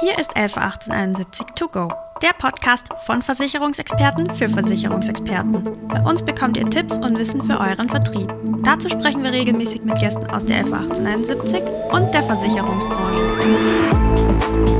Hier 0.00 0.18
ist 0.18 0.34
111871 0.34 1.46
To 1.56 1.68
Go, 1.68 1.88
der 2.22 2.32
Podcast 2.32 2.86
von 3.04 3.20
Versicherungsexperten 3.20 4.34
für 4.34 4.48
Versicherungsexperten. 4.48 5.62
Bei 5.88 6.00
uns 6.00 6.24
bekommt 6.24 6.56
ihr 6.56 6.70
Tipps 6.70 6.96
und 6.96 7.18
Wissen 7.18 7.42
für 7.42 7.60
euren 7.60 7.90
Vertrieb. 7.90 8.32
Dazu 8.64 8.88
sprechen 8.88 9.22
wir 9.22 9.32
regelmäßig 9.32 9.82
mit 9.82 10.00
Gästen 10.00 10.30
aus 10.30 10.46
der 10.46 10.60
111871 10.60 11.60
und 11.92 12.14
der 12.14 12.22
Versicherungsbranche. 12.22 14.79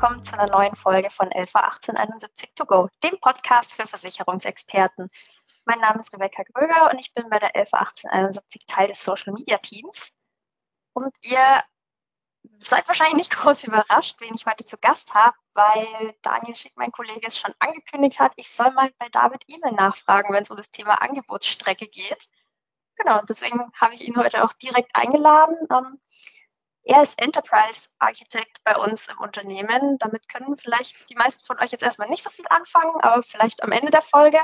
Willkommen 0.00 0.24
zu 0.24 0.32
einer 0.32 0.50
neuen 0.50 0.74
Folge 0.76 1.10
von 1.10 1.30
LV 1.30 1.54
1871 1.54 2.54
to 2.54 2.64
go, 2.64 2.88
dem 3.04 3.20
Podcast 3.20 3.74
für 3.74 3.86
Versicherungsexperten. 3.86 5.10
Mein 5.66 5.78
Name 5.80 6.00
ist 6.00 6.10
Rebecca 6.14 6.42
Gröger 6.54 6.90
und 6.90 6.98
ich 6.98 7.12
bin 7.12 7.28
bei 7.28 7.38
der 7.38 7.54
LV 7.54 7.74
1871 7.74 8.64
Teil 8.64 8.88
des 8.88 9.04
Social 9.04 9.34
Media 9.34 9.58
Teams. 9.58 10.10
Und 10.94 11.14
ihr 11.20 11.62
seid 12.60 12.88
wahrscheinlich 12.88 13.16
nicht 13.16 13.30
groß 13.36 13.64
überrascht, 13.64 14.18
wen 14.20 14.34
ich 14.34 14.46
heute 14.46 14.64
zu 14.64 14.78
Gast 14.78 15.12
habe, 15.12 15.36
weil 15.52 16.14
Daniel 16.22 16.56
Schick, 16.56 16.72
mein 16.76 16.92
Kollege, 16.92 17.26
es 17.26 17.38
schon 17.38 17.52
angekündigt 17.58 18.18
hat, 18.18 18.32
ich 18.36 18.50
soll 18.50 18.70
mal 18.70 18.90
bei 18.98 19.10
David 19.10 19.44
E-Mail 19.48 19.72
nachfragen, 19.72 20.32
wenn 20.32 20.44
es 20.44 20.50
um 20.50 20.56
das 20.56 20.70
Thema 20.70 20.94
Angebotsstrecke 21.02 21.88
geht. 21.88 22.26
Genau, 22.96 23.20
deswegen 23.28 23.70
habe 23.78 23.92
ich 23.92 24.00
ihn 24.00 24.16
heute 24.16 24.44
auch 24.44 24.54
direkt 24.54 24.96
eingeladen. 24.96 25.58
Er 26.90 27.02
ist 27.02 27.16
Enterprise 27.20 27.88
Architect 28.00 28.64
bei 28.64 28.76
uns 28.76 29.06
im 29.06 29.16
Unternehmen. 29.18 29.96
Damit 30.00 30.28
können 30.28 30.56
vielleicht 30.56 31.08
die 31.08 31.14
meisten 31.14 31.44
von 31.44 31.56
euch 31.60 31.70
jetzt 31.70 31.84
erstmal 31.84 32.08
nicht 32.08 32.24
so 32.24 32.30
viel 32.30 32.46
anfangen, 32.50 33.00
aber 33.02 33.22
vielleicht 33.22 33.62
am 33.62 33.70
Ende 33.70 33.92
der 33.92 34.02
Folge. 34.02 34.40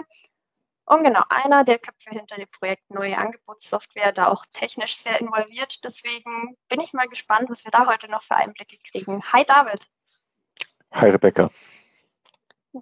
Und 0.84 1.02
genau, 1.02 1.24
einer 1.28 1.64
der 1.64 1.80
Köpfe 1.80 2.10
hinter 2.10 2.36
dem 2.36 2.48
Projekt 2.56 2.88
Neue 2.88 3.18
Angebotssoftware, 3.18 4.12
da 4.12 4.28
auch 4.28 4.46
technisch 4.52 4.96
sehr 4.96 5.20
involviert. 5.20 5.80
Deswegen 5.82 6.56
bin 6.68 6.80
ich 6.80 6.92
mal 6.92 7.08
gespannt, 7.08 7.50
was 7.50 7.64
wir 7.64 7.72
da 7.72 7.84
heute 7.88 8.08
noch 8.08 8.22
für 8.22 8.36
Einblicke 8.36 8.76
kriegen. 8.92 9.24
Hi 9.32 9.44
David. 9.44 9.84
Hi 10.92 11.10
Rebecca. 11.10 11.50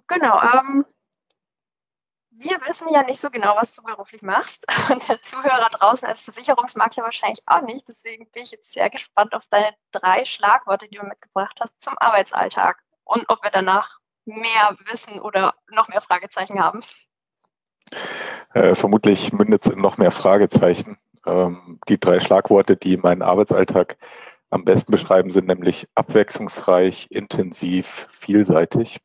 Genau, 0.07 0.41
ähm, 0.43 0.85
wir 2.37 2.59
wissen 2.67 2.89
ja 2.91 3.03
nicht 3.03 3.21
so 3.21 3.29
genau, 3.29 3.55
was 3.55 3.73
du 3.73 3.83
beruflich 3.83 4.21
machst 4.21 4.65
und 4.91 5.07
der 5.07 5.21
Zuhörer 5.21 5.69
draußen 5.71 6.07
als 6.07 6.21
Versicherungsmakler 6.21 7.03
wahrscheinlich 7.03 7.41
auch 7.45 7.61
nicht. 7.61 7.87
Deswegen 7.87 8.29
bin 8.31 8.43
ich 8.43 8.51
jetzt 8.51 8.71
sehr 8.71 8.89
gespannt 8.89 9.33
auf 9.33 9.47
deine 9.49 9.73
drei 9.91 10.25
Schlagworte, 10.25 10.87
die 10.87 10.97
du 10.97 11.05
mitgebracht 11.05 11.59
hast 11.61 11.79
zum 11.81 11.97
Arbeitsalltag 11.97 12.81
und 13.03 13.25
ob 13.29 13.43
wir 13.43 13.51
danach 13.51 13.99
mehr 14.25 14.75
wissen 14.91 15.19
oder 15.19 15.53
noch 15.69 15.87
mehr 15.87 16.01
Fragezeichen 16.01 16.59
haben. 16.59 16.81
Äh, 18.53 18.75
vermutlich 18.75 19.31
mündet 19.31 19.65
es 19.65 19.71
in 19.71 19.79
noch 19.79 19.97
mehr 19.97 20.11
Fragezeichen. 20.11 20.97
Ähm, 21.25 21.79
die 21.87 21.99
drei 21.99 22.19
Schlagworte, 22.19 22.75
die 22.75 22.97
meinen 22.97 23.21
Arbeitsalltag 23.21 23.97
am 24.49 24.65
besten 24.65 24.91
beschreiben, 24.91 25.31
sind 25.31 25.47
nämlich 25.47 25.87
abwechslungsreich, 25.95 27.07
intensiv, 27.11 28.07
vielseitig. 28.09 28.99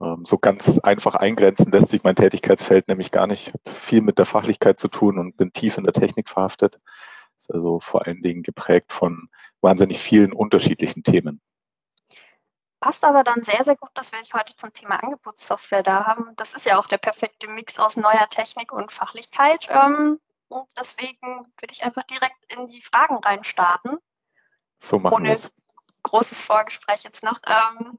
Ähm, 0.00 0.24
so 0.24 0.38
ganz 0.38 0.78
einfach 0.80 1.14
eingrenzen 1.14 1.70
lässt 1.70 1.90
sich 1.90 2.02
mein 2.02 2.16
Tätigkeitsfeld 2.16 2.88
nämlich 2.88 3.10
gar 3.10 3.26
nicht. 3.26 3.48
Ich 3.48 3.54
habe 3.54 3.76
viel 3.76 4.00
mit 4.00 4.18
der 4.18 4.26
Fachlichkeit 4.26 4.80
zu 4.80 4.88
tun 4.88 5.18
und 5.18 5.36
bin 5.36 5.52
tief 5.52 5.78
in 5.78 5.84
der 5.84 5.92
Technik 5.92 6.28
verhaftet. 6.28 6.80
Ist 7.38 7.52
also 7.52 7.80
vor 7.80 8.06
allen 8.06 8.22
Dingen 8.22 8.42
geprägt 8.42 8.92
von 8.92 9.28
wahnsinnig 9.60 10.00
vielen 10.00 10.32
unterschiedlichen 10.32 11.02
Themen. 11.02 11.40
Passt 12.80 13.02
aber 13.02 13.24
dann 13.24 13.42
sehr, 13.42 13.64
sehr 13.64 13.76
gut, 13.76 13.88
dass 13.94 14.12
wir 14.12 14.18
euch 14.18 14.34
heute 14.34 14.54
zum 14.56 14.72
Thema 14.72 15.02
Angebotssoftware 15.02 15.82
da 15.82 16.04
haben. 16.04 16.36
Das 16.36 16.52
ist 16.52 16.66
ja 16.66 16.78
auch 16.78 16.86
der 16.86 16.98
perfekte 16.98 17.48
Mix 17.48 17.78
aus 17.78 17.96
neuer 17.96 18.28
Technik 18.28 18.72
und 18.72 18.92
Fachlichkeit. 18.92 19.66
Ähm, 19.70 20.20
und 20.48 20.68
deswegen 20.78 21.46
würde 21.58 21.72
ich 21.72 21.82
einfach 21.82 22.02
direkt 22.02 22.44
in 22.48 22.66
die 22.66 22.82
Fragen 22.82 23.16
reinstarten. 23.16 23.96
So 24.80 24.98
machen 24.98 25.24
wir 25.24 25.32
es. 25.32 25.50
Großes 26.02 26.38
Vorgespräch 26.42 27.04
jetzt 27.04 27.22
noch. 27.22 27.40
Ähm, 27.46 27.98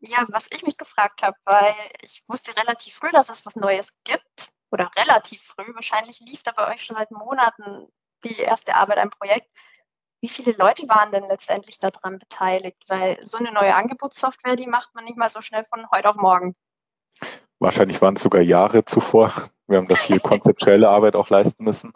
ja, 0.00 0.26
was 0.28 0.46
ich 0.50 0.62
mich 0.62 0.76
gefragt 0.76 1.22
habe, 1.22 1.36
weil 1.44 1.74
ich 2.02 2.22
wusste 2.26 2.56
relativ 2.56 2.94
früh, 2.94 3.10
dass 3.12 3.28
es 3.28 3.44
was 3.46 3.56
Neues 3.56 3.92
gibt 4.04 4.50
oder 4.70 4.90
relativ 4.96 5.42
früh. 5.42 5.74
Wahrscheinlich 5.74 6.20
lief 6.20 6.42
da 6.42 6.52
bei 6.52 6.72
euch 6.72 6.84
schon 6.84 6.96
seit 6.96 7.10
Monaten 7.10 7.88
die 8.24 8.36
erste 8.36 8.74
Arbeit 8.74 8.98
am 8.98 9.10
Projekt. 9.10 9.48
Wie 10.22 10.28
viele 10.28 10.52
Leute 10.52 10.88
waren 10.88 11.12
denn 11.12 11.24
letztendlich 11.28 11.78
daran 11.78 12.18
beteiligt? 12.18 12.82
Weil 12.88 13.24
so 13.26 13.38
eine 13.38 13.52
neue 13.52 13.74
Angebotssoftware, 13.74 14.56
die 14.56 14.66
macht 14.66 14.94
man 14.94 15.04
nicht 15.04 15.16
mal 15.16 15.30
so 15.30 15.40
schnell 15.40 15.64
von 15.64 15.90
heute 15.90 16.10
auf 16.10 16.16
morgen. 16.16 16.54
Wahrscheinlich 17.58 18.00
waren 18.00 18.16
es 18.16 18.22
sogar 18.22 18.42
Jahre 18.42 18.84
zuvor. 18.84 19.50
Wir 19.66 19.78
haben 19.78 19.88
da 19.88 19.96
viel 19.96 20.20
konzeptuelle 20.20 20.88
Arbeit 20.88 21.14
auch 21.14 21.30
leisten 21.30 21.64
müssen. 21.64 21.92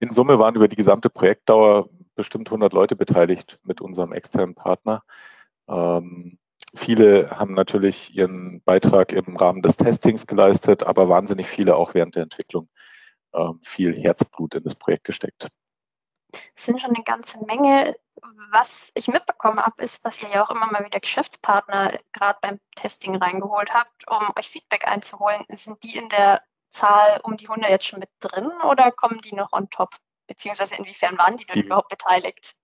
In 0.00 0.12
Summe 0.12 0.38
waren 0.38 0.54
über 0.54 0.68
die 0.68 0.76
gesamte 0.76 1.08
Projektdauer 1.08 1.88
bestimmt 2.14 2.48
100 2.48 2.72
Leute 2.72 2.96
beteiligt 2.96 3.58
mit 3.62 3.80
unserem 3.80 4.12
externen 4.12 4.54
Partner. 4.54 5.02
Ähm, 5.68 6.38
Viele 6.76 7.30
haben 7.30 7.54
natürlich 7.54 8.14
ihren 8.14 8.62
Beitrag 8.62 9.12
im 9.12 9.36
Rahmen 9.36 9.62
des 9.62 9.76
Testings 9.76 10.26
geleistet, 10.26 10.82
aber 10.82 11.08
wahnsinnig 11.08 11.48
viele 11.48 11.76
auch 11.76 11.94
während 11.94 12.16
der 12.16 12.24
Entwicklung 12.24 12.68
äh, 13.32 13.50
viel 13.62 13.94
Herzblut 13.94 14.54
in 14.54 14.64
das 14.64 14.74
Projekt 14.74 15.04
gesteckt. 15.04 15.48
Es 16.56 16.64
sind 16.64 16.80
schon 16.80 16.94
eine 16.94 17.04
ganze 17.04 17.38
Menge. 17.44 17.96
Was 18.50 18.90
ich 18.94 19.08
mitbekommen 19.08 19.60
habe, 19.60 19.82
ist, 19.82 20.04
dass 20.04 20.20
ihr 20.22 20.28
ja 20.28 20.44
auch 20.44 20.50
immer 20.50 20.70
mal 20.70 20.84
wieder 20.84 21.00
Geschäftspartner 21.00 21.98
gerade 22.12 22.38
beim 22.42 22.60
Testing 22.76 23.16
reingeholt 23.16 23.72
habt, 23.72 24.08
um 24.08 24.32
euch 24.36 24.48
Feedback 24.48 24.86
einzuholen. 24.86 25.44
Sind 25.50 25.82
die 25.82 25.96
in 25.96 26.08
der 26.08 26.42
Zahl 26.70 27.20
um 27.22 27.36
die 27.36 27.48
100 27.48 27.70
jetzt 27.70 27.86
schon 27.86 28.00
mit 28.00 28.10
drin 28.20 28.50
oder 28.68 28.90
kommen 28.90 29.20
die 29.20 29.34
noch 29.34 29.52
on 29.52 29.70
top? 29.70 29.90
Beziehungsweise 30.26 30.74
inwiefern 30.74 31.18
waren 31.18 31.36
die 31.36 31.44
denn 31.44 31.54
die, 31.54 31.66
überhaupt 31.66 31.88
beteiligt? 31.88 32.54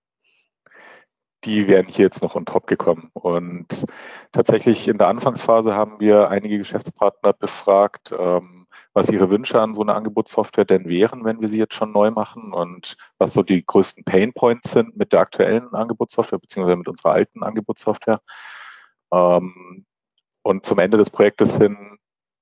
Die 1.43 1.67
wären 1.67 1.87
hier 1.87 2.05
jetzt 2.05 2.21
noch 2.21 2.35
on 2.35 2.45
top 2.45 2.67
gekommen. 2.67 3.09
Und 3.13 3.85
tatsächlich 4.31 4.87
in 4.87 4.97
der 4.97 5.07
Anfangsphase 5.07 5.73
haben 5.73 5.99
wir 5.99 6.29
einige 6.29 6.57
Geschäftspartner 6.57 7.33
befragt, 7.33 8.13
ähm, 8.17 8.67
was 8.93 9.09
ihre 9.09 9.29
Wünsche 9.29 9.59
an 9.59 9.73
so 9.73 9.81
einer 9.81 9.95
Angebotssoftware 9.95 10.65
denn 10.65 10.87
wären, 10.87 11.23
wenn 11.23 11.41
wir 11.41 11.47
sie 11.47 11.57
jetzt 11.57 11.73
schon 11.73 11.91
neu 11.91 12.11
machen 12.11 12.53
und 12.53 12.97
was 13.17 13.33
so 13.33 13.41
die 13.41 13.65
größten 13.65 14.03
Pain 14.03 14.33
Points 14.33 14.71
sind 14.71 14.97
mit 14.97 15.13
der 15.13 15.21
aktuellen 15.21 15.73
Angebotssoftware 15.73 16.39
beziehungsweise 16.39 16.77
mit 16.77 16.87
unserer 16.87 17.11
alten 17.11 17.43
Angebotssoftware. 17.43 18.21
Ähm, 19.11 19.85
und 20.43 20.65
zum 20.65 20.79
Ende 20.79 20.97
des 20.97 21.09
Projektes 21.09 21.55
hin 21.55 21.90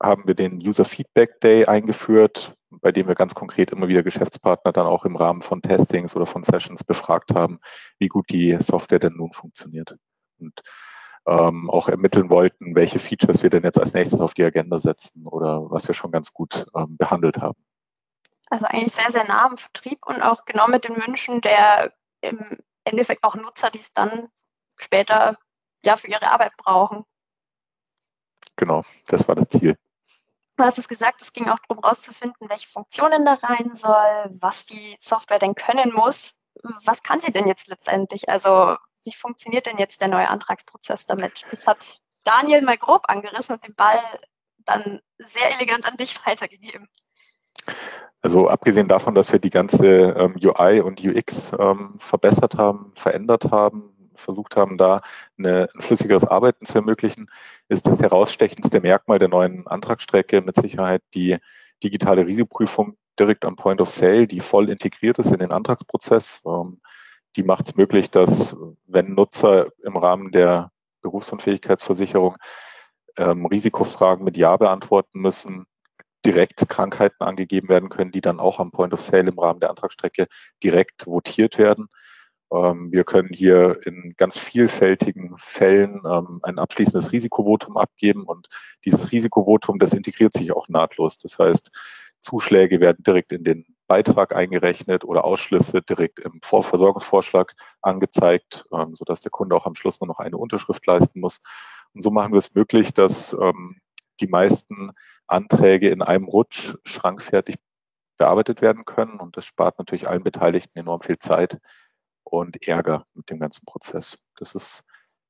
haben 0.02 0.28
wir 0.28 0.36
den 0.36 0.56
User 0.66 0.86
Feedback 0.86 1.42
Day 1.42 1.66
eingeführt, 1.66 2.56
bei 2.70 2.92
dem 2.92 3.08
wir 3.08 3.16
ganz 3.16 3.36
konkret 3.36 3.72
immer 3.72 3.88
wieder 3.88 4.04
Geschäftspartner 4.04 4.72
dann 4.72 4.86
auch 4.86 5.06
im 5.06 5.16
Rahmen 5.16 5.42
von 5.42 5.62
Testings 5.62 6.16
oder 6.16 6.26
von 6.26 6.44
Sessions 6.44 6.84
befragt 6.84 7.34
haben, 7.34 7.60
wie 7.98 8.08
gut 8.08 8.30
die 8.30 8.58
Software 8.60 9.00
denn 9.00 9.18
nun 9.18 9.34
funktioniert. 9.34 9.98
Und 10.40 10.62
ähm, 11.26 11.70
auch 11.70 11.90
ermitteln 11.90 12.30
wollten, 12.30 12.76
welche 12.76 13.00
Features 13.00 13.44
wir 13.44 13.50
denn 13.50 13.64
jetzt 13.64 13.80
als 13.80 13.94
nächstes 13.94 14.22
auf 14.22 14.34
die 14.34 14.44
Agenda 14.44 14.80
setzen 14.80 15.28
oder 15.28 15.70
was 15.70 15.88
wir 15.88 15.94
schon 15.94 16.12
ganz 16.12 16.32
gut 16.34 16.66
ähm, 16.76 16.98
behandelt 16.98 17.38
haben. 17.38 17.62
Also 18.50 18.66
eigentlich 18.66 18.94
sehr, 18.94 19.12
sehr 19.12 19.28
nah 19.28 19.46
am 19.46 19.58
Vertrieb 19.58 20.00
und 20.06 20.22
auch 20.22 20.46
genau 20.46 20.68
mit 20.68 20.86
den 20.86 20.96
Wünschen 20.96 21.42
der 21.42 21.94
im 22.22 22.58
Endeffekt 22.84 23.24
auch 23.24 23.36
Nutzer, 23.36 23.70
die 23.70 23.80
es 23.80 23.94
dann 23.94 24.30
später 24.78 25.38
ja 25.84 25.98
für 25.98 26.08
ihre 26.08 26.32
Arbeit 26.32 26.54
brauchen. 26.58 27.04
Genau, 28.56 28.84
das 29.08 29.28
war 29.28 29.36
das 29.36 29.48
Ziel. 29.50 29.78
Du 30.60 30.66
hast 30.66 30.78
es 30.78 30.90
gesagt, 30.90 31.22
es 31.22 31.32
ging 31.32 31.48
auch 31.48 31.60
darum, 31.70 31.82
herauszufinden, 31.82 32.50
welche 32.50 32.68
Funktionen 32.68 33.24
da 33.24 33.36
rein 33.36 33.76
soll, 33.76 34.38
was 34.42 34.66
die 34.66 34.98
Software 35.00 35.40
denn 35.40 35.56
können 35.56 35.94
muss. 35.94 36.34
Was 36.84 37.02
kann 37.02 37.22
sie 37.22 37.32
denn 37.32 37.48
jetzt 37.48 37.70
letztendlich? 37.70 38.28
Also 38.28 38.76
wie 39.06 39.14
funktioniert 39.14 39.68
denn 39.68 39.78
jetzt 39.78 40.02
der 40.02 40.10
neue 40.10 40.28
Antragsprozess 40.28 41.06
damit? 41.06 41.46
Das 41.50 41.66
hat 41.66 42.02
Daniel 42.26 42.62
mal 42.62 42.78
grob 42.78 43.04
angerissen 43.08 43.56
und 43.56 43.66
den 43.66 43.74
Ball 43.74 44.02
dann 44.66 45.00
sehr 45.18 45.56
elegant 45.56 45.86
an 45.86 45.96
dich 45.96 46.14
weitergegeben. 46.26 46.90
Also 48.22 48.50
abgesehen 48.50 48.90
davon, 48.90 49.16
dass 49.16 49.32
wir 49.32 49.40
die 49.40 49.52
ganze 49.52 49.88
ähm, 49.88 50.36
UI 50.44 50.82
und 50.82 51.02
UX 51.02 51.54
ähm, 51.58 51.96
verbessert 52.00 52.56
haben, 52.56 52.92
verändert 52.96 53.50
haben, 53.50 53.96
versucht 54.20 54.56
haben, 54.56 54.78
da 54.78 55.02
eine, 55.38 55.70
ein 55.74 55.82
flüssigeres 55.82 56.26
Arbeiten 56.26 56.66
zu 56.66 56.76
ermöglichen, 56.76 57.30
ist 57.68 57.88
das 57.88 58.00
herausstechendste 58.00 58.82
Merkmal 58.82 59.20
der 59.20 59.30
neuen 59.30 59.68
Antragsstrecke 59.68 60.42
mit 60.42 60.56
Sicherheit 60.56 61.02
die 61.14 61.38
digitale 61.84 62.26
Risikoprüfung 62.26 62.98
direkt 63.20 63.46
am 63.46 63.56
Point 63.56 63.82
of 63.82 63.90
Sale, 63.90 64.28
die 64.28 64.40
voll 64.40 64.70
integriert 64.70 65.20
ist 65.20 65.32
in 65.32 65.40
den 65.40 65.52
Antragsprozess. 65.52 66.42
Ähm, 66.46 66.82
die 67.36 67.44
macht 67.44 67.68
es 67.68 67.76
möglich, 67.76 68.10
dass 68.10 68.56
wenn 68.88 69.14
Nutzer 69.14 69.68
im 69.84 69.98
Rahmen 69.98 70.32
der 70.32 70.72
Berufsunfähigkeitsversicherung 71.02 72.38
ähm, 73.18 73.46
Risikofragen 73.46 74.24
mit 74.24 74.38
Ja 74.38 74.58
beantworten 74.58 75.20
müssen, 75.20 75.66
direkt 76.26 76.68
Krankheiten 76.68 77.24
angegeben 77.24 77.70
werden 77.70 77.90
können, 77.90 78.12
die 78.12 78.22
dann 78.22 78.40
auch 78.40 78.60
am 78.60 78.72
Point 78.72 78.94
of 78.94 79.02
Sale 79.02 79.30
im 79.30 79.40
Rahmen 79.40 79.60
der 79.60 79.70
Antragsstrecke 79.70 80.28
direkt 80.64 81.06
votiert 81.06 81.58
werden. 81.58 81.88
Ähm, 82.52 82.92
wir 82.92 83.04
können 83.04 83.30
hier 83.30 83.80
in 83.86 84.16
ganz 84.18 84.38
vielfältigen 84.38 85.36
Fällen 85.38 86.02
ähm, 86.06 86.40
ein 86.44 86.60
abschließendes 86.60 87.12
Risikovotum 87.12 87.78
abgeben 87.78 88.24
und 88.24 88.48
dieses 88.86 89.12
Risikovotum, 89.12 89.80
das 89.80 89.94
integriert 89.94 90.34
sich 90.34 90.52
auch 90.52 90.68
nahtlos. 90.68 91.18
Das 91.18 91.38
heißt, 91.38 91.72
Zuschläge 92.22 92.80
werden 92.80 93.04
direkt 93.04 93.32
in 93.32 93.44
den 93.44 93.66
Beitrag 93.88 94.36
eingerechnet 94.36 95.04
oder 95.06 95.24
Ausschlüsse 95.24 95.82
direkt 95.82 96.20
im 96.20 96.42
Vorversorgungsvorschlag 96.44 97.54
angezeigt, 97.82 98.66
ähm, 98.74 98.96
sodass 98.96 99.22
der 99.22 99.32
Kunde 99.32 99.56
auch 99.56 99.66
am 99.66 99.76
Schluss 99.76 100.00
nur 100.00 100.08
noch 100.08 100.20
eine 100.20 100.38
Unterschrift 100.38 100.86
leisten 100.86 101.20
muss. 101.20 101.40
Und 101.94 102.04
so 102.04 102.12
machen 102.12 102.34
wir 102.34 102.38
es 102.38 102.54
möglich, 102.54 102.94
dass 102.94 103.36
die 104.20 104.28
meisten 104.28 104.92
Anträge 105.26 105.90
in 105.90 106.04
einem 106.04 106.26
Rutsch 106.26 106.76
schrankfertig 106.84 107.58
bearbeitet 108.20 108.62
werden 108.62 108.86
können. 108.86 109.20
Und 109.20 109.38
das 109.38 109.46
spart 109.46 109.80
natürlich 109.80 110.08
allen 110.08 110.24
Beteiligten 110.24 110.78
enorm 110.78 111.02
viel 111.02 111.18
Zeit 111.18 111.58
und 112.32 112.68
Ärger 112.68 113.06
mit 113.14 113.30
dem 113.30 113.40
ganzen 113.40 113.66
Prozess. 113.66 114.18
Das 114.38 114.56
ist 114.56 114.84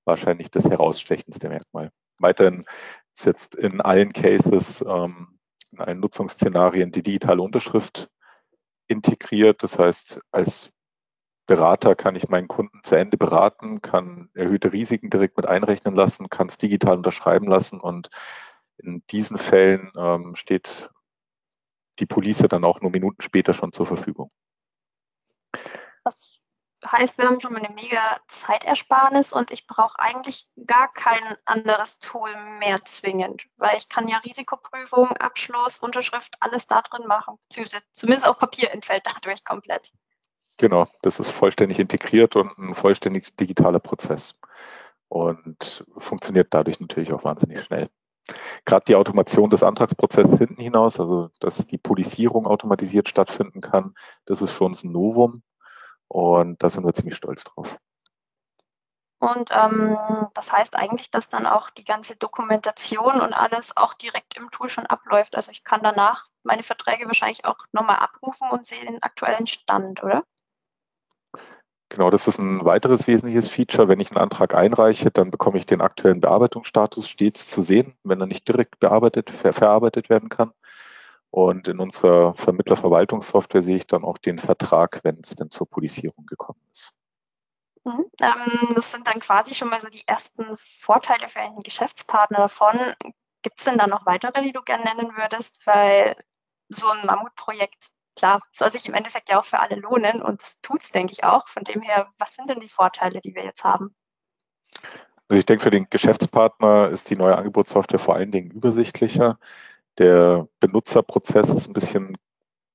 wahrscheinlich 0.05 0.51
das 0.51 0.65
herausstechendste 0.65 1.49
Merkmal. 1.49 1.91
Weiterhin 2.17 2.65
ist 3.15 3.25
jetzt 3.25 3.55
in 3.55 3.81
allen 3.81 4.13
Cases, 4.13 4.83
ähm, 4.87 5.39
in 5.71 5.79
allen 5.79 5.99
Nutzungsszenarien 5.99 6.91
die 6.91 7.03
digitale 7.03 7.41
Unterschrift 7.41 8.09
integriert. 8.87 9.63
Das 9.63 9.77
heißt, 9.77 10.19
als 10.31 10.71
Berater 11.45 11.95
kann 11.95 12.15
ich 12.15 12.29
meinen 12.29 12.47
Kunden 12.47 12.81
zu 12.83 12.95
Ende 12.95 13.17
beraten, 13.17 13.81
kann 13.81 14.29
erhöhte 14.33 14.71
Risiken 14.71 15.09
direkt 15.09 15.37
mit 15.37 15.47
einrechnen 15.47 15.95
lassen, 15.95 16.29
kann 16.29 16.47
es 16.47 16.57
digital 16.57 16.97
unterschreiben 16.97 17.47
lassen 17.47 17.79
und 17.79 18.09
in 18.77 19.03
diesen 19.09 19.37
Fällen 19.37 19.91
ähm, 19.97 20.35
steht 20.35 20.89
die 21.99 22.05
Police 22.05 22.45
dann 22.49 22.63
auch 22.63 22.81
nur 22.81 22.91
Minuten 22.91 23.21
später 23.21 23.53
schon 23.53 23.71
zur 23.71 23.85
Verfügung. 23.85 24.29
Das 26.03 26.38
heißt, 26.91 27.17
wir 27.17 27.25
haben 27.25 27.39
schon 27.39 27.53
mal 27.53 27.63
eine 27.63 27.73
mega 27.73 28.19
Zeitersparnis 28.27 29.33
und 29.33 29.51
ich 29.51 29.67
brauche 29.67 29.99
eigentlich 29.99 30.47
gar 30.65 30.91
kein 30.93 31.37
anderes 31.45 31.99
Tool 31.99 32.29
mehr 32.59 32.83
zwingend, 32.85 33.43
weil 33.57 33.77
ich 33.77 33.89
kann 33.89 34.07
ja 34.07 34.17
Risikoprüfung, 34.17 35.11
Abschluss, 35.17 35.79
Unterschrift, 35.79 36.35
alles 36.39 36.67
da 36.67 36.81
drin 36.81 37.07
machen. 37.07 37.37
Zumindest 37.91 38.27
auch 38.27 38.37
Papier 38.37 38.71
entfällt 38.71 39.03
dadurch 39.05 39.43
komplett. 39.43 39.91
Genau, 40.57 40.87
das 41.01 41.19
ist 41.19 41.29
vollständig 41.29 41.79
integriert 41.79 42.35
und 42.35 42.57
ein 42.57 42.75
vollständig 42.75 43.35
digitaler 43.37 43.79
Prozess 43.79 44.35
und 45.07 45.85
funktioniert 45.97 46.47
dadurch 46.51 46.79
natürlich 46.79 47.13
auch 47.13 47.23
wahnsinnig 47.23 47.63
schnell. 47.63 47.89
Gerade 48.65 48.85
die 48.85 48.95
Automation 48.95 49.49
des 49.49 49.63
Antragsprozesses 49.63 50.37
hinten 50.37 50.61
hinaus, 50.61 50.99
also 50.99 51.29
dass 51.39 51.65
die 51.65 51.77
Polisierung 51.77 52.45
automatisiert 52.45 53.09
stattfinden 53.09 53.61
kann, 53.61 53.95
das 54.25 54.41
ist 54.41 54.51
für 54.51 54.65
uns 54.65 54.83
ein 54.83 54.91
Novum 54.91 55.41
und 56.09 56.61
da 56.61 56.69
sind 56.69 56.83
wir 56.83 56.93
ziemlich 56.93 57.15
stolz 57.15 57.45
drauf. 57.45 57.77
Und 59.19 59.49
ähm, 59.51 59.97
das 60.33 60.51
heißt 60.51 60.75
eigentlich, 60.77 61.11
dass 61.11 61.27
dann 61.27 61.45
auch 61.45 61.69
die 61.69 61.83
ganze 61.83 62.15
Dokumentation 62.15 63.19
und 63.19 63.33
alles 63.33 63.75
auch 63.75 63.93
direkt 63.93 64.37
im 64.37 64.49
Tool 64.49 64.69
schon 64.69 64.85
abläuft. 64.85 65.35
Also 65.35 65.51
ich 65.51 65.65
kann 65.65 65.81
danach 65.83 66.27
meine 66.43 66.63
Verträge 66.63 67.05
wahrscheinlich 67.05 67.43
auch 67.43 67.57
nochmal 67.73 67.97
abrufen 67.97 68.49
und 68.49 68.65
sehe 68.65 68.85
den 68.85 69.03
aktuellen 69.03 69.45
Stand, 69.45 70.01
oder? 70.03 70.23
Genau, 71.89 72.11
das 72.11 72.27
ist 72.27 72.37
ein 72.37 72.63
weiteres 72.63 73.07
wesentliches 73.07 73.49
Feature. 73.49 73.89
Wenn 73.89 73.99
ich 73.99 74.11
einen 74.11 74.21
Antrag 74.21 74.53
einreiche, 74.53 75.11
dann 75.11 75.31
bekomme 75.31 75.57
ich 75.57 75.65
den 75.65 75.81
aktuellen 75.81 76.21
Bearbeitungsstatus 76.21 77.09
stets 77.09 77.47
zu 77.47 77.61
sehen, 77.61 77.95
wenn 78.03 78.21
er 78.21 78.27
nicht 78.27 78.47
direkt 78.47 78.79
bearbeitet, 78.79 79.31
ver 79.31 79.53
verarbeitet 79.53 80.09
werden 80.09 80.29
kann. 80.29 80.53
Und 81.31 81.67
in 81.67 81.79
unserer 81.79 82.33
Vermittlerverwaltungssoftware 82.35 83.63
sehe 83.63 83.77
ich 83.77 83.87
dann 83.87 84.03
auch 84.03 84.17
den 84.17 84.39
Vertrag, 84.39 85.01
wenn 85.03 85.19
es 85.21 85.35
denn 85.35 85.51
zur 85.51 85.69
Polisierung 85.69 86.25
gekommen 86.25 86.61
ist. 86.71 86.91
Mhm. 87.83 88.05
Ähm, 88.19 88.73
das 88.75 88.91
sind 88.91 89.07
dann 89.07 89.19
quasi 89.19 89.53
schon 89.53 89.69
mal 89.69 89.81
so 89.81 89.89
die 89.89 90.07
ersten 90.07 90.57
Vorteile 90.81 91.29
für 91.29 91.39
einen 91.39 91.61
Geschäftspartner 91.61 92.39
davon. 92.39 92.93
Gibt 93.41 93.59
es 93.59 93.65
denn 93.65 93.77
da 93.77 93.87
noch 93.87 94.05
weitere, 94.05 94.41
die 94.41 94.51
du 94.51 94.61
gerne 94.63 94.83
nennen 94.83 95.15
würdest? 95.15 95.59
Weil 95.65 96.15
so 96.69 96.87
ein 96.87 97.05
Mammutprojekt 97.05 97.91
klar, 98.19 98.41
soll 98.51 98.71
sich 98.71 98.85
im 98.85 98.93
Endeffekt 98.93 99.29
ja 99.29 99.39
auch 99.39 99.45
für 99.45 99.59
alle 99.59 99.75
lohnen 99.75 100.21
und 100.21 100.41
das 100.41 100.59
tut 100.61 100.83
es, 100.83 100.91
denke 100.91 101.13
ich, 101.13 101.23
auch. 101.23 101.47
Von 101.47 101.63
dem 101.63 101.81
her, 101.81 102.07
was 102.17 102.35
sind 102.35 102.49
denn 102.49 102.59
die 102.59 102.69
Vorteile, 102.69 103.21
die 103.21 103.33
wir 103.33 103.43
jetzt 103.43 103.63
haben? 103.63 103.95
Also 105.29 105.39
ich 105.39 105.45
denke, 105.45 105.63
für 105.63 105.71
den 105.71 105.89
Geschäftspartner 105.89 106.89
ist 106.89 107.09
die 107.09 107.15
neue 107.15 107.37
Angebotssoftware 107.37 107.99
vor 107.99 108.15
allen 108.15 108.31
Dingen 108.31 108.51
übersichtlicher. 108.51 109.39
Der 109.99 110.47
Benutzerprozess 110.59 111.49
ist 111.49 111.67
ein 111.67 111.73
bisschen 111.73 112.17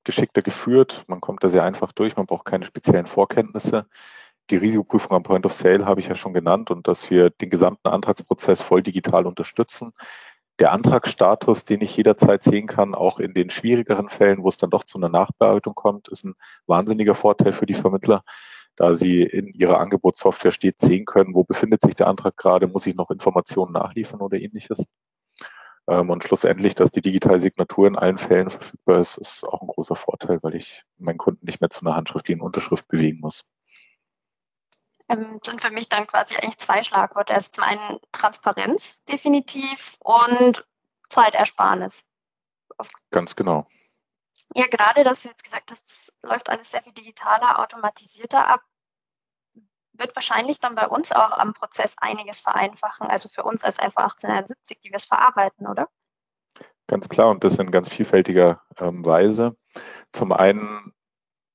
geschickter 0.05 0.43
geführt. 0.43 1.05
Man 1.09 1.21
kommt 1.21 1.43
da 1.43 1.49
sehr 1.49 1.65
einfach 1.65 1.93
durch. 1.93 2.17
Man 2.17 2.27
braucht 2.27 2.45
keine 2.45 2.65
speziellen 2.65 3.07
Vorkenntnisse. 3.07 3.87
Die 4.51 4.57
Risikoprüfung 4.57 5.17
am 5.17 5.23
Point 5.23 5.47
of 5.47 5.55
Sale 5.55 5.87
habe 5.87 6.01
ich 6.01 6.09
ja 6.09 6.15
schon 6.15 6.35
genannt 6.35 6.71
und 6.71 6.87
dass 6.87 7.11
wir 7.11 7.31
den 7.31 7.51
gesamten 7.51 7.89
Antragsprozess 7.89 8.61
voll 8.61 8.83
digital 8.83 9.27
unterstützen 9.27 9.95
der 10.61 10.73
Antragsstatus, 10.73 11.65
den 11.65 11.81
ich 11.81 11.97
jederzeit 11.97 12.45
sehen 12.45 12.67
kann, 12.67 12.95
auch 12.95 13.19
in 13.19 13.35
den 13.35 13.51
schwierigeren 13.51 14.09
Fällen, 14.09 14.43
wo 14.43 14.49
es 14.49 14.57
dann 14.57 14.71
doch 14.71 14.85
zu 14.85 14.99
einer 14.99 15.09
Nachbearbeitung 15.09 15.75
kommt, 15.75 16.09
ist 16.09 16.25
ein 16.25 16.35
wahnsinniger 16.67 17.15
Vorteil 17.15 17.53
für 17.53 17.67
die 17.67 17.75
Vermittler, 17.75 18.23
da 18.77 18.95
sie 18.95 19.23
in 19.23 19.49
ihrer 19.49 19.81
Angebotssoftware 19.81 20.53
stets 20.53 20.83
sehen 20.83 21.07
können, 21.07 21.35
wo 21.35 21.45
befindet 21.45 21.81
sich 21.83 21.95
der 21.95 22.07
Antrag 22.07 22.37
gerade, 22.37 22.69
muss 22.69 22.87
ich 22.87 22.95
noch 22.95 23.11
Informationen 23.11 23.73
nachliefern 23.73 24.21
oder 24.21 24.39
ähnliches. 24.39 24.85
Ähm, 25.87 26.11
und 26.11 26.25
schlussendlich, 26.25 26.75
dass 26.75 26.91
die 26.91 27.03
digitale 27.03 27.41
Signatur 27.41 27.87
in 27.87 27.97
allen 27.97 28.19
Fällen 28.19 28.51
verfügbar 28.51 29.01
ist, 29.01 29.19
ist 29.19 29.45
auch 29.45 29.63
ein 29.63 29.69
großer 29.69 29.97
Vorteil, 29.97 30.43
weil 30.43 30.55
ich 30.55 30.85
meinen 30.99 31.19
Kunden 31.19 31.45
nicht 31.45 31.61
mehr 31.61 31.71
zu 31.71 31.83
einer 31.83 31.97
handschriftlichen 31.97 32.43
Unterschrift 32.43 32.89
bewegen 32.89 33.21
muss 33.21 33.45
ähm, 35.09 35.41
sind 35.45 35.61
für 35.61 35.71
mich 35.71 35.89
dann 35.89 36.07
quasi 36.07 36.37
eigentlich 36.37 36.59
zwei 36.59 36.83
Schlagworte. 36.83 37.35
Das 37.35 37.47
ist 37.47 37.55
zum 37.55 37.65
einen 37.65 37.99
Transparenz 38.13 39.03
definitiv 39.05 39.97
und 40.01 40.67
Zeitersparnis. 41.11 42.05
Ganz 43.11 43.37
genau. 43.37 43.67
Ja, 44.55 44.67
gerade, 44.67 45.05
dass 45.05 45.23
du 45.23 45.29
jetzt 45.29 45.45
gesagt 45.45 45.71
hast, 45.71 45.89
das 45.89 46.13
läuft 46.23 46.49
alles 46.49 46.71
sehr 46.71 46.83
viel 46.83 46.93
digitaler, 46.93 47.59
automatisierter 47.59 48.47
ab, 48.49 48.63
wird 49.95 50.15
wahrscheinlich 50.17 50.61
dann 50.61 50.75
bei 50.75 50.87
uns 50.87 51.13
auch 51.13 51.33
am 51.33 51.55
Prozess 51.55 51.95
einiges 51.99 52.41
vereinfachen. 52.41 53.07
Also 53.07 53.29
für 53.29 53.45
uns 53.45 53.65
als 53.65 53.77
FA 53.77 54.05
1871, 54.05 54.79
die 54.81 54.91
wir 54.91 54.97
es 54.97 55.05
verarbeiten, 55.05 55.67
oder? 55.67 55.89
Ganz 56.87 57.09
klar 57.09 57.31
und 57.31 57.45
das 57.45 57.59
in 57.59 57.71
ganz 57.71 57.89
vielfältiger 57.89 58.61
ähm, 58.79 59.05
Weise. 59.05 59.57
Zum 60.13 60.33
einen 60.33 60.93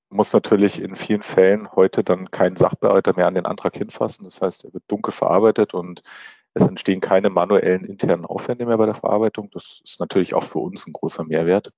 muss 0.09 0.33
natürlich 0.33 0.81
in 0.81 0.95
vielen 0.95 1.21
Fällen 1.21 1.71
heute 1.73 2.03
dann 2.03 2.31
kein 2.31 2.55
Sachbearbeiter 2.55 3.13
mehr 3.15 3.27
an 3.27 3.35
den 3.35 3.45
Antrag 3.45 3.77
hinfassen. 3.77 4.25
Das 4.25 4.41
heißt, 4.41 4.65
er 4.65 4.73
wird 4.73 4.83
dunkel 4.87 5.13
verarbeitet 5.13 5.73
und 5.73 6.01
es 6.55 6.65
entstehen 6.65 6.99
keine 6.99 7.29
manuellen 7.29 7.85
internen 7.85 8.25
Aufwände 8.25 8.65
mehr 8.65 8.77
bei 8.77 8.87
der 8.87 8.95
Verarbeitung. 8.95 9.51
Das 9.51 9.81
ist 9.83 9.99
natürlich 9.99 10.33
auch 10.33 10.43
für 10.43 10.59
uns 10.59 10.87
ein 10.87 10.93
großer 10.93 11.23
Mehrwert. 11.23 11.71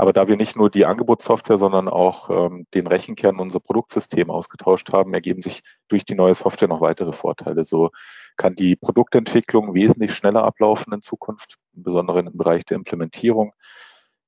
Aber 0.00 0.14
da 0.14 0.28
wir 0.28 0.38
nicht 0.38 0.56
nur 0.56 0.70
die 0.70 0.86
Angebotssoftware, 0.86 1.58
sondern 1.58 1.86
auch 1.86 2.30
ähm, 2.30 2.66
den 2.72 2.86
Rechenkern 2.86 3.38
unser 3.38 3.60
Produktsystem 3.60 4.30
ausgetauscht 4.30 4.90
haben, 4.94 5.12
ergeben 5.12 5.42
sich 5.42 5.60
durch 5.88 6.06
die 6.06 6.14
neue 6.14 6.32
Software 6.32 6.68
noch 6.68 6.80
weitere 6.80 7.12
Vorteile. 7.12 7.66
So 7.66 7.90
kann 8.38 8.54
die 8.54 8.76
Produktentwicklung 8.76 9.74
wesentlich 9.74 10.14
schneller 10.14 10.42
ablaufen 10.44 10.94
in 10.94 11.02
Zukunft, 11.02 11.58
im 11.76 11.82
Besonderen 11.82 12.28
im 12.28 12.38
Bereich 12.38 12.64
der 12.64 12.78
Implementierung 12.78 13.52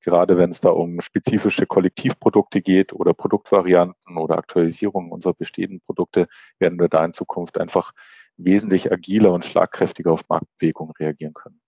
gerade 0.03 0.37
wenn 0.37 0.51
es 0.51 0.61
da 0.61 0.69
um 0.69 1.01
spezifische 1.01 1.65
Kollektivprodukte 1.65 2.61
geht 2.61 2.93
oder 2.93 3.15
Produktvarianten 3.15 4.19
oder 4.19 4.37
Aktualisierung 4.37 5.11
unserer 5.11 5.33
bestehenden 5.33 5.81
Produkte, 5.81 6.29
werden 6.59 6.79
wir 6.79 6.89
da 6.89 7.03
in 7.03 7.15
Zukunft 7.15 7.59
einfach 7.59 7.93
wesentlich 8.37 8.93
agiler 8.93 9.33
und 9.33 9.47
schlagkräftiger 9.47 10.13
auf 10.13 10.29
Marktbewegungen 10.29 10.93
reagieren 10.99 11.33
können. 11.33 11.62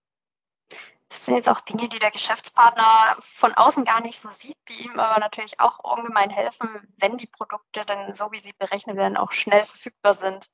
Das 1.15 1.25
sind 1.25 1.35
jetzt 1.35 1.47
auch 1.47 1.61
Dinge, 1.61 1.87
die 1.87 1.97
der 1.97 2.11
Geschäftspartner 2.11 3.15
von 3.35 3.53
außen 3.53 3.85
gar 3.85 4.01
nicht 4.01 4.19
so 4.19 4.27
sieht, 4.29 4.57
die 4.67 4.83
ihm 4.83 4.99
aber 4.99 5.17
natürlich 5.21 5.61
auch 5.61 5.79
ungemein 5.79 6.29
helfen, 6.29 6.67
wenn 6.97 7.17
die 7.17 7.25
Produkte 7.25 7.85
dann 7.85 8.13
so, 8.13 8.33
wie 8.33 8.39
sie 8.39 8.51
berechnet 8.59 8.97
werden, 8.97 9.15
auch 9.15 9.31
schnell 9.31 9.63
verfügbar 9.63 10.13
sind. 10.13 10.49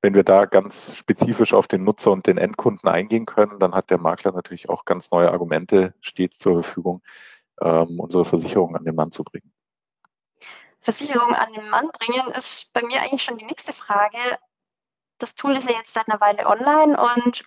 Wenn 0.00 0.14
wir 0.14 0.22
da 0.22 0.44
ganz 0.44 0.94
spezifisch 0.94 1.54
auf 1.54 1.66
den 1.66 1.82
Nutzer 1.82 2.12
und 2.12 2.28
den 2.28 2.38
Endkunden 2.38 2.88
eingehen 2.88 3.26
können, 3.26 3.58
dann 3.58 3.74
hat 3.74 3.90
der 3.90 3.98
Makler 3.98 4.30
natürlich 4.30 4.68
auch 4.68 4.84
ganz 4.84 5.10
neue 5.10 5.32
Argumente 5.32 5.92
stets 6.00 6.38
zur 6.38 6.62
Verfügung, 6.62 7.02
ähm, 7.60 7.98
unsere 7.98 8.24
Versicherung 8.24 8.76
an 8.76 8.84
den 8.84 8.94
Mann 8.94 9.10
zu 9.10 9.24
bringen. 9.24 9.52
Versicherung 10.78 11.34
an 11.34 11.52
den 11.52 11.68
Mann 11.68 11.90
bringen 11.98 12.30
ist 12.30 12.72
bei 12.72 12.82
mir 12.84 13.02
eigentlich 13.02 13.24
schon 13.24 13.38
die 13.38 13.44
nächste 13.44 13.72
Frage. 13.72 14.38
Das 15.18 15.34
Tool 15.34 15.56
ist 15.56 15.68
ja 15.68 15.76
jetzt 15.76 15.92
seit 15.92 16.08
einer 16.08 16.20
Weile 16.20 16.46
online 16.46 16.96
und 16.96 17.44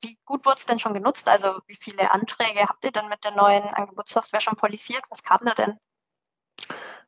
wie 0.00 0.18
gut 0.24 0.44
wurde 0.44 0.58
es 0.58 0.66
denn 0.66 0.78
schon 0.78 0.94
genutzt? 0.94 1.28
Also 1.28 1.60
wie 1.66 1.76
viele 1.76 2.10
Anträge 2.10 2.68
habt 2.68 2.84
ihr 2.84 2.92
denn 2.92 3.08
mit 3.08 3.24
der 3.24 3.32
neuen 3.32 3.64
Angebotssoftware 3.64 4.40
schon 4.40 4.56
polisiert? 4.56 5.02
Was 5.10 5.22
kam 5.22 5.40
da 5.44 5.54
denn? 5.54 5.78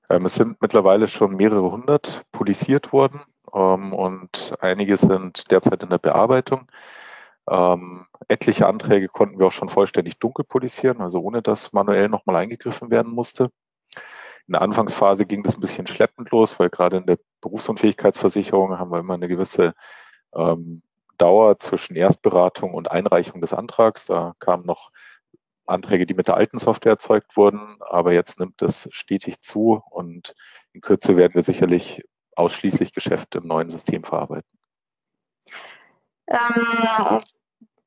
Ähm, 0.09 0.27
es 0.27 0.35
sind 0.35 0.61
mittlerweile 0.61 1.09
schon 1.09 1.37
mehrere 1.37 1.71
hundert 1.71 2.25
polisiert 2.33 2.93
worden 2.93 3.21
ähm, 3.55 3.93
und 3.93 4.55
einige 4.61 4.97
sind 4.97 5.51
derzeit 5.51 5.83
in 5.83 5.91
der 5.91 5.99
Bearbeitung. 5.99 6.71
Ähm, 7.49 8.07
etliche 8.29 8.67
Anträge 8.67 9.09
konnten 9.09 9.39
wir 9.39 9.47
auch 9.47 9.53
schon 9.53 9.69
vollständig 9.69 10.19
dunkel 10.19 10.45
polizieren, 10.45 11.01
also 11.01 11.21
ohne 11.21 11.43
dass 11.43 11.73
manuell 11.73 12.09
nochmal 12.09 12.37
eingegriffen 12.37 12.91
werden 12.91 13.13
musste. 13.13 13.51
In 14.47 14.53
der 14.53 14.63
Anfangsphase 14.63 15.27
ging 15.27 15.45
das 15.45 15.55
ein 15.55 15.61
bisschen 15.61 15.87
schleppend 15.87 16.31
los, 16.31 16.59
weil 16.59 16.71
gerade 16.71 16.97
in 16.97 17.07
der 17.07 17.19
Berufsunfähigkeitsversicherung 17.41 18.79
haben 18.79 18.91
wir 18.91 18.99
immer 18.99 19.15
eine 19.15 19.29
gewisse 19.29 19.75
ähm, 20.35 20.83
Dauer 21.21 21.59
zwischen 21.59 21.97
Erstberatung 21.97 22.75
und 22.75 22.91
Einreichung 22.91 23.41
des 23.41 23.53
Antrags. 23.53 24.07
Da 24.07 24.35
kamen 24.39 24.65
noch 24.65 24.91
Anträge, 25.67 26.07
die 26.07 26.15
mit 26.15 26.29
der 26.29 26.37
alten 26.37 26.59
Software 26.59 26.93
erzeugt 26.93 27.37
wurden, 27.37 27.79
aber 27.81 28.13
jetzt 28.13 28.39
nimmt 28.39 28.61
es 28.63 28.89
stetig 28.91 29.41
zu 29.41 29.83
und 29.91 30.35
in 30.73 30.81
Kürze 30.81 31.17
werden 31.17 31.35
wir 31.35 31.43
sicherlich 31.43 32.03
ausschließlich 32.37 32.93
Geschäfte 32.93 33.39
im 33.39 33.47
neuen 33.47 33.71
System 33.71 34.05
verarbeiten. 34.05 34.59
Ähm, 36.29 37.21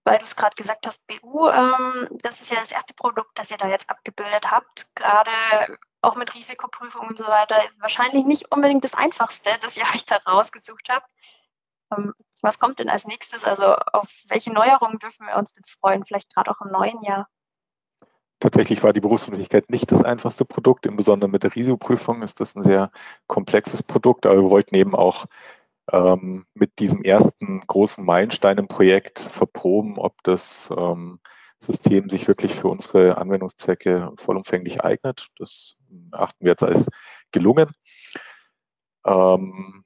weil 0.06 0.18
du 0.18 0.24
es 0.26 0.36
gerade 0.36 0.56
gesagt 0.56 0.86
hast, 0.86 1.02
BU, 1.08 1.50
ähm, 1.50 2.10
das 2.22 2.42
ist 2.42 2.52
ja 2.52 2.60
das 2.60 2.72
erste 2.72 2.94
Produkt, 2.94 3.32
das 3.36 3.52
ihr 3.52 3.58
da 3.58 3.68
jetzt 3.68 3.90
abgebildet 3.90 4.52
habt, 4.52 4.88
gerade 4.96 5.78
auch 6.02 6.16
mit 6.16 6.34
Risikoprüfung 6.36 7.08
und 7.08 7.18
so 7.18 7.26
weiter. 7.26 7.56
Wahrscheinlich 7.80 8.26
nicht 8.26 8.52
unbedingt 8.52 8.84
das 8.84 8.94
Einfachste, 8.94 9.50
das 9.62 9.78
ihr 9.78 9.86
euch 9.94 10.06
da 10.06 10.18
rausgesucht 10.18 10.90
habt. 10.90 11.10
Ähm, 11.96 12.14
was 12.44 12.60
kommt 12.60 12.80
denn 12.80 12.90
als 12.90 13.06
nächstes? 13.06 13.44
Also 13.44 13.76
auf 13.76 14.10
welche 14.28 14.52
Neuerungen 14.52 15.00
dürfen 15.00 15.26
wir 15.26 15.38
uns 15.38 15.54
denn 15.54 15.64
freuen, 15.80 16.06
vielleicht 16.06 16.34
gerade 16.34 16.52
auch 16.52 16.62
im 16.64 16.72
neuen 16.72 17.02
Jahr? 17.02 17.28
Tatsächlich 18.40 18.84
war 18.84 18.92
die 18.92 19.00
Berufsunfähigkeit 19.00 19.70
nicht 19.70 19.90
das 19.92 20.04
einfachste 20.04 20.44
Produkt. 20.44 20.86
Im 20.86 20.98
Besonderen 20.98 21.32
mit 21.32 21.44
der 21.44 21.56
Risikoprüfung 21.56 22.22
ist 22.22 22.42
das 22.42 22.56
ein 22.56 22.64
sehr 22.64 22.92
komplexes 23.28 23.82
Produkt, 23.82 24.26
aber 24.26 24.36
wir 24.36 24.50
wollten 24.50 24.76
eben 24.76 24.94
auch 24.94 25.26
ähm, 25.92 26.46
mit 26.54 26.78
diesem 26.80 27.04
ersten 27.04 27.62
großen 27.66 28.04
Meilenstein 28.04 28.58
im 28.58 28.68
Projekt 28.68 29.20
verproben, 29.20 29.98
ob 29.98 30.22
das 30.24 30.70
ähm, 30.76 31.20
System 31.60 32.10
sich 32.10 32.28
wirklich 32.28 32.56
für 32.56 32.68
unsere 32.68 33.18
Anwendungszwecke 33.18 34.12
vollumfänglich 34.18 34.84
eignet. 34.84 35.30
Das 35.38 35.78
achten 36.12 36.44
wir 36.44 36.52
jetzt 36.52 36.64
als 36.64 36.88
gelungen. 37.32 37.72
Ähm, 39.06 39.86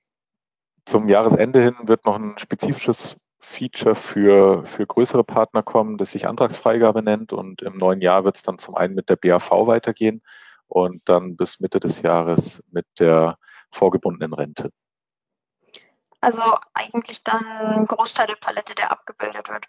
zum 0.87 1.09
Jahresende 1.09 1.61
hin 1.61 1.75
wird 1.83 2.05
noch 2.05 2.15
ein 2.15 2.37
spezifisches 2.37 3.17
Feature 3.39 3.95
für, 3.95 4.65
für 4.65 4.85
größere 4.85 5.23
Partner 5.23 5.61
kommen, 5.61 5.97
das 5.97 6.11
sich 6.11 6.27
Antragsfreigabe 6.27 7.03
nennt. 7.03 7.33
Und 7.33 7.61
im 7.61 7.77
neuen 7.77 8.01
Jahr 8.01 8.23
wird 8.23 8.37
es 8.37 8.43
dann 8.43 8.57
zum 8.57 8.75
einen 8.75 8.95
mit 8.95 9.09
der 9.09 9.17
BAV 9.17 9.67
weitergehen 9.67 10.21
und 10.67 11.07
dann 11.07 11.37
bis 11.37 11.59
Mitte 11.59 11.79
des 11.79 12.01
Jahres 12.01 12.63
mit 12.71 12.85
der 12.99 13.37
vorgebundenen 13.71 14.33
Rente. 14.33 14.71
Also 16.21 16.41
eigentlich 16.73 17.23
dann 17.23 17.45
ein 17.45 17.85
Großteil 17.85 18.27
der 18.27 18.35
Palette, 18.35 18.73
der 18.73 18.91
abgebildet 18.91 19.49
wird. 19.49 19.65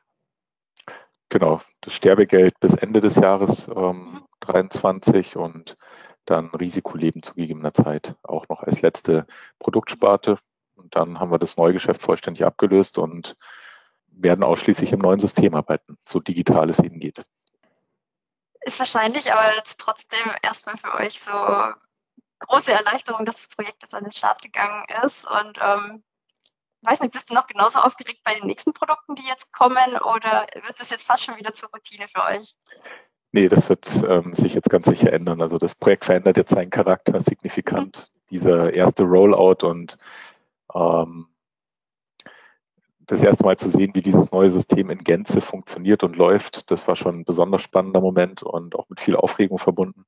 Genau, 1.28 1.60
das 1.82 1.92
Sterbegeld 1.92 2.58
bis 2.58 2.74
Ende 2.74 3.00
des 3.00 3.16
Jahres 3.16 3.68
ähm, 3.68 4.24
23 4.40 5.34
mhm. 5.34 5.42
und 5.42 5.76
dann 6.24 6.48
Risikoleben 6.50 7.22
zu 7.22 7.34
gegebener 7.34 7.74
Zeit 7.74 8.14
auch 8.22 8.48
noch 8.48 8.62
als 8.62 8.80
letzte 8.80 9.26
Produktsparte. 9.58 10.38
Dann 10.90 11.20
haben 11.20 11.30
wir 11.30 11.38
das 11.38 11.56
Neugeschäft 11.56 12.02
vollständig 12.02 12.44
abgelöst 12.44 12.98
und 12.98 13.36
werden 14.08 14.42
ausschließlich 14.44 14.92
im 14.92 15.00
neuen 15.00 15.20
System 15.20 15.54
arbeiten, 15.54 15.96
so 16.04 16.20
digital 16.20 16.70
es 16.70 16.80
eben 16.80 16.98
geht. 16.98 17.24
Ist 18.62 18.78
wahrscheinlich 18.78 19.32
aber 19.32 19.54
jetzt 19.54 19.78
trotzdem 19.78 20.32
erstmal 20.42 20.76
für 20.76 20.94
euch 20.94 21.20
so 21.20 21.30
große 22.40 22.72
Erleichterung, 22.72 23.24
dass 23.24 23.36
das 23.36 23.48
Projekt 23.48 23.82
jetzt 23.82 23.94
an 23.94 24.04
den 24.04 24.12
Start 24.12 24.42
gegangen 24.42 24.84
ist. 25.04 25.26
Und 25.26 25.58
ähm, 25.60 26.02
weiß 26.82 27.00
nicht, 27.00 27.12
bist 27.12 27.30
du 27.30 27.34
noch 27.34 27.46
genauso 27.46 27.78
aufgeregt 27.78 28.20
bei 28.24 28.34
den 28.34 28.46
nächsten 28.46 28.72
Produkten, 28.72 29.14
die 29.14 29.26
jetzt 29.26 29.52
kommen, 29.52 29.96
oder 30.00 30.46
wird 30.54 30.78
das 30.78 30.90
jetzt 30.90 31.06
fast 31.06 31.24
schon 31.24 31.36
wieder 31.36 31.54
zur 31.54 31.70
Routine 31.70 32.08
für 32.08 32.22
euch? 32.24 32.54
Nee, 33.32 33.48
das 33.48 33.68
wird 33.68 33.86
ähm, 34.08 34.34
sich 34.34 34.54
jetzt 34.54 34.70
ganz 34.70 34.86
sicher 34.86 35.12
ändern. 35.12 35.42
Also 35.42 35.58
das 35.58 35.74
Projekt 35.74 36.06
verändert 36.06 36.36
jetzt 36.36 36.50
seinen 36.50 36.70
Charakter 36.70 37.20
signifikant. 37.20 37.98
Mhm. 37.98 38.18
Dieser 38.30 38.72
erste 38.72 39.04
Rollout 39.04 39.66
und 39.66 39.96
ähm, 40.74 41.28
das 43.08 43.22
erste 43.22 43.44
Mal 43.44 43.56
zu 43.56 43.70
sehen, 43.70 43.94
wie 43.94 44.02
dieses 44.02 44.30
neue 44.32 44.50
System 44.50 44.90
in 44.90 45.02
Gänze 45.02 45.40
funktioniert 45.40 46.04
und 46.04 46.16
läuft, 46.16 46.70
das 46.70 46.86
war 46.86 46.94
schon 46.94 47.20
ein 47.20 47.24
besonders 47.24 47.62
spannender 47.62 48.00
Moment 48.00 48.42
und 48.42 48.76
auch 48.76 48.88
mit 48.90 49.00
viel 49.00 49.16
Aufregung 49.16 49.58
verbunden. 49.58 50.04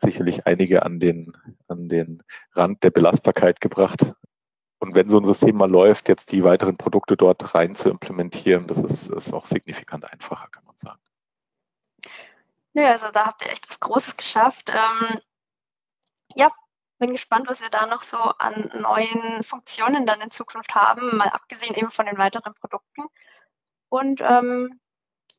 Sicherlich 0.00 0.46
einige 0.46 0.84
an 0.84 1.00
den, 1.00 1.36
an 1.68 1.88
den 1.88 2.22
Rand 2.52 2.84
der 2.84 2.90
Belastbarkeit 2.90 3.60
gebracht. 3.60 4.12
Und 4.78 4.94
wenn 4.94 5.10
so 5.10 5.18
ein 5.18 5.24
System 5.24 5.56
mal 5.56 5.70
läuft, 5.70 6.08
jetzt 6.08 6.30
die 6.30 6.44
weiteren 6.44 6.76
Produkte 6.76 7.16
dort 7.16 7.54
rein 7.54 7.74
zu 7.74 7.88
implementieren, 7.88 8.66
das 8.66 8.78
ist, 8.78 9.08
ist 9.08 9.32
auch 9.32 9.46
signifikant 9.46 10.10
einfacher, 10.12 10.48
kann 10.48 10.64
man 10.66 10.76
sagen. 10.76 11.00
Ja, 12.74 12.92
also 12.92 13.08
da 13.10 13.26
habt 13.26 13.42
ihr 13.42 13.50
echt 13.50 13.68
was 13.68 13.80
Großes 13.80 14.16
geschafft. 14.16 14.70
Ähm, 14.70 15.18
ja, 16.34 16.52
bin 16.98 17.12
gespannt, 17.12 17.48
was 17.48 17.60
wir 17.60 17.70
da 17.70 17.86
noch 17.86 18.02
so 18.02 18.18
an 18.18 18.70
neuen 18.74 19.42
Funktionen 19.42 20.06
dann 20.06 20.20
in 20.20 20.30
Zukunft 20.30 20.74
haben, 20.74 21.16
mal 21.16 21.28
abgesehen 21.28 21.74
eben 21.74 21.90
von 21.90 22.06
den 22.06 22.18
weiteren 22.18 22.54
Produkten. 22.54 23.04
Und 23.88 24.20
ähm, 24.20 24.80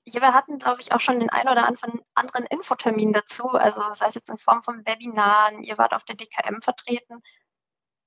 ja, 0.05 0.21
wir 0.21 0.33
hatten, 0.33 0.57
glaube 0.59 0.81
ich, 0.81 0.91
auch 0.91 0.99
schon 0.99 1.19
den 1.19 1.29
einen 1.29 1.49
oder 1.49 1.67
anderen 1.67 2.45
Infotermin 2.47 3.13
dazu, 3.13 3.49
also 3.49 3.81
sei 3.93 4.07
es 4.07 4.15
jetzt 4.15 4.29
in 4.29 4.37
Form 4.37 4.63
von 4.63 4.85
Webinaren, 4.85 5.63
ihr 5.63 5.77
wart 5.77 5.93
auf 5.93 6.03
der 6.03 6.15
DKM 6.15 6.61
vertreten. 6.61 7.21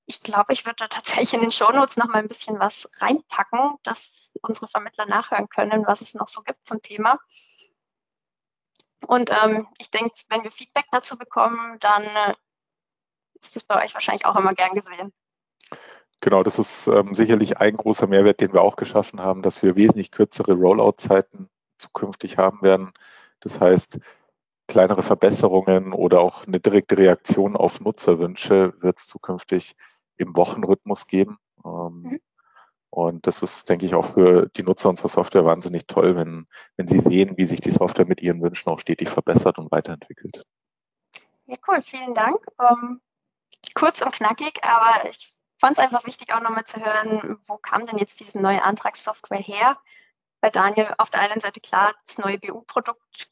Ich 0.05 0.21
glaube, 0.21 0.51
ich 0.51 0.65
würde 0.65 0.75
da 0.77 0.87
tatsächlich 0.89 1.33
in 1.33 1.41
den 1.41 1.51
Shownotes 1.51 1.95
noch 1.95 2.07
mal 2.07 2.17
ein 2.17 2.27
bisschen 2.27 2.59
was 2.59 2.89
reinpacken, 2.99 3.77
dass 3.83 4.33
unsere 4.41 4.67
Vermittler 4.67 5.05
nachhören 5.05 5.47
können, 5.47 5.87
was 5.87 6.01
es 6.01 6.13
noch 6.13 6.27
so 6.27 6.41
gibt 6.41 6.65
zum 6.65 6.81
Thema. 6.81 7.19
Und 9.07 9.29
ähm, 9.31 9.67
ich 9.77 9.91
denke, 9.91 10.15
wenn 10.29 10.43
wir 10.43 10.51
Feedback 10.51 10.85
dazu 10.91 11.17
bekommen, 11.17 11.79
dann 11.79 12.03
äh, 12.03 12.35
ist 13.43 13.55
das 13.55 13.63
bei 13.63 13.83
euch 13.83 13.93
wahrscheinlich 13.93 14.25
auch 14.25 14.35
immer 14.35 14.53
gern 14.53 14.73
gesehen. 14.73 15.13
Genau, 16.21 16.41
das 16.43 16.57
ist 16.57 16.87
ähm, 16.87 17.15
sicherlich 17.15 17.57
ein 17.57 17.75
großer 17.75 18.07
Mehrwert, 18.07 18.39
den 18.39 18.53
wir 18.53 18.61
auch 18.61 18.77
geschaffen 18.77 19.19
haben, 19.19 19.41
dass 19.41 19.61
wir 19.61 19.75
wesentlich 19.75 20.09
kürzere 20.09 20.53
Rollout-Zeiten 20.53 21.49
zukünftig 21.77 22.37
haben 22.37 22.61
werden. 22.61 22.93
Das 23.41 23.59
heißt, 23.59 23.99
kleinere 24.67 25.03
Verbesserungen 25.03 25.91
oder 25.91 26.21
auch 26.21 26.47
eine 26.47 26.61
direkte 26.61 26.97
Reaktion 26.97 27.57
auf 27.57 27.81
Nutzerwünsche 27.81 28.73
wird 28.81 28.99
es 28.99 29.07
zukünftig 29.07 29.75
im 30.15 30.35
Wochenrhythmus 30.35 31.07
geben. 31.07 31.37
Ähm, 31.65 32.01
mhm. 32.03 32.19
Und 32.89 33.25
das 33.25 33.41
ist, 33.41 33.67
denke 33.69 33.85
ich, 33.85 33.95
auch 33.95 34.13
für 34.13 34.49
die 34.55 34.63
Nutzer 34.63 34.87
unserer 34.87 35.09
Software 35.09 35.45
wahnsinnig 35.45 35.87
toll, 35.87 36.15
wenn, 36.15 36.47
wenn 36.77 36.87
sie 36.87 36.99
sehen, 36.99 37.35
wie 37.37 37.45
sich 37.45 37.59
die 37.59 37.71
Software 37.71 38.05
mit 38.05 38.21
ihren 38.21 38.41
Wünschen 38.41 38.69
auch 38.69 38.79
stetig 38.79 39.09
verbessert 39.09 39.57
und 39.57 39.71
weiterentwickelt. 39.71 40.43
Ja, 41.47 41.55
cool, 41.67 41.81
vielen 41.81 42.13
Dank. 42.13 42.37
Ähm, 42.61 43.01
kurz 43.73 44.01
und 44.01 44.13
knackig, 44.13 44.63
aber 44.63 45.09
ich 45.09 45.33
fand 45.59 45.77
es 45.77 45.83
einfach 45.83 46.05
wichtig, 46.05 46.33
auch 46.33 46.41
nochmal 46.41 46.65
zu 46.65 46.83
hören, 46.83 47.39
wo 47.47 47.57
kam 47.57 47.85
denn 47.85 47.97
jetzt 47.97 48.19
diese 48.19 48.39
neue 48.39 48.63
Antragssoftware 48.63 49.39
her? 49.39 49.77
Weil 50.41 50.51
Daniel 50.51 50.93
auf 50.97 51.09
der 51.09 51.21
einen 51.21 51.39
Seite 51.39 51.61
klar 51.61 51.93
das 52.05 52.17
neue 52.17 52.37
BU-Produkt 52.37 53.29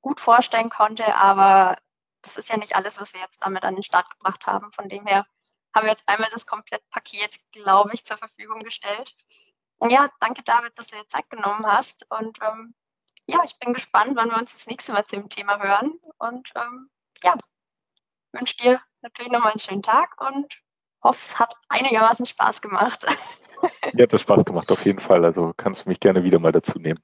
gut 0.00 0.20
vorstellen 0.20 0.70
konnte, 0.70 1.14
aber 1.14 1.76
das 2.22 2.36
ist 2.36 2.48
ja 2.48 2.56
nicht 2.56 2.74
alles, 2.74 2.98
was 3.00 3.12
wir 3.12 3.20
jetzt 3.20 3.42
damit 3.42 3.64
an 3.64 3.74
den 3.74 3.84
Start 3.84 4.08
gebracht 4.10 4.46
haben. 4.46 4.72
Von 4.72 4.88
dem 4.88 5.06
her 5.06 5.26
haben 5.74 5.84
wir 5.84 5.90
jetzt 5.90 6.08
einmal 6.08 6.30
das 6.30 6.46
Komplettpaket, 6.46 7.38
glaube 7.52 7.90
ich, 7.92 8.04
zur 8.04 8.16
Verfügung 8.16 8.62
gestellt. 8.62 9.14
Und 9.78 9.90
ja, 9.90 10.10
danke 10.20 10.42
David, 10.42 10.78
dass 10.78 10.88
du 10.88 10.96
dir 10.96 11.06
Zeit 11.06 11.28
genommen 11.30 11.66
hast. 11.66 12.10
Und 12.10 12.38
ähm, 12.42 12.74
ja, 13.26 13.42
ich 13.44 13.58
bin 13.58 13.74
gespannt, 13.74 14.16
wann 14.16 14.30
wir 14.30 14.38
uns 14.38 14.52
das 14.52 14.66
nächste 14.66 14.92
Mal 14.92 15.04
zu 15.04 15.16
dem 15.16 15.28
Thema 15.28 15.58
hören. 15.58 15.98
Und 16.18 16.50
ähm, 16.54 16.90
ja, 17.22 17.36
wünsche 18.34 18.56
dir 18.56 18.80
natürlich 19.02 19.32
nochmal 19.32 19.52
einen 19.52 19.60
schönen 19.60 19.82
Tag 19.82 20.20
und 20.20 20.60
hoffe, 21.02 21.18
es 21.20 21.38
hat 21.38 21.54
einigermaßen 21.68 22.26
Spaß 22.26 22.60
gemacht. 22.60 23.04
ja, 23.94 24.06
hat 24.10 24.20
Spaß 24.20 24.44
gemacht, 24.44 24.70
auf 24.72 24.84
jeden 24.84 25.00
Fall. 25.00 25.24
Also 25.24 25.52
kannst 25.56 25.84
du 25.84 25.88
mich 25.88 26.00
gerne 26.00 26.24
wieder 26.24 26.38
mal 26.38 26.52
dazu 26.52 26.78
nehmen. 26.78 27.00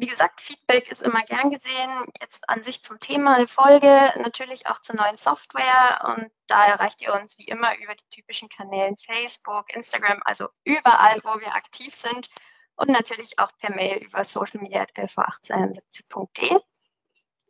Wie 0.00 0.06
gesagt, 0.06 0.40
Feedback 0.40 0.90
ist 0.90 1.02
immer 1.02 1.22
gern 1.24 1.50
gesehen. 1.50 1.90
Jetzt 2.22 2.48
an 2.48 2.62
sich 2.62 2.82
zum 2.82 2.98
Thema 3.00 3.36
eine 3.36 3.46
Folge, 3.46 4.14
natürlich 4.16 4.66
auch 4.66 4.80
zur 4.80 4.96
neuen 4.96 5.18
Software. 5.18 6.00
Und 6.06 6.32
da 6.46 6.64
erreicht 6.64 7.02
ihr 7.02 7.12
uns 7.12 7.36
wie 7.36 7.44
immer 7.44 7.76
über 7.76 7.94
die 7.94 8.08
typischen 8.08 8.48
Kanälen 8.48 8.96
Facebook, 8.96 9.70
Instagram, 9.74 10.22
also 10.24 10.48
überall, 10.64 11.20
wo 11.22 11.38
wir 11.38 11.54
aktiv 11.54 11.94
sind. 11.94 12.30
Und 12.76 12.88
natürlich 12.88 13.38
auch 13.38 13.50
per 13.58 13.74
Mail 13.74 13.98
über 13.98 14.24
socialmedia.lv1871.de. 14.24 16.56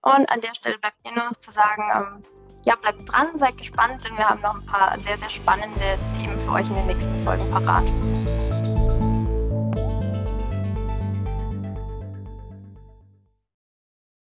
Und 0.03 0.31
an 0.31 0.41
der 0.41 0.55
Stelle 0.55 0.79
bleibt 0.79 0.97
mir 1.05 1.13
nur 1.15 1.25
noch 1.25 1.37
zu 1.37 1.51
sagen, 1.51 1.83
ähm, 1.95 2.25
ja, 2.65 2.75
bleibt 2.77 3.11
dran, 3.11 3.37
seid 3.37 3.59
gespannt, 3.59 4.05
denn 4.05 4.17
wir 4.17 4.29
haben 4.29 4.41
noch 4.41 4.55
ein 4.55 4.67
paar 4.67 4.99
sehr, 4.99 5.17
sehr 5.17 5.31
spannende 5.31 5.99
Themen 6.17 6.39
für 6.41 6.53
euch 6.53 6.69
in 6.69 6.75
den 6.75 6.87
nächsten 6.87 7.25
Folgen 7.25 7.51
parat. 7.51 7.85